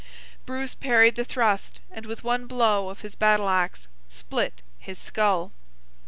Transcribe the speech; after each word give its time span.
Bruce 0.47 0.73
parried 0.73 1.15
the 1.15 1.23
thrust, 1.23 1.79
and 1.91 2.07
with 2.07 2.23
one 2.23 2.47
blow 2.47 2.89
of 2.89 3.01
his 3.01 3.13
battle 3.13 3.47
axe 3.47 3.85
split 4.09 4.63
his 4.79 4.97
skull. 4.97 5.51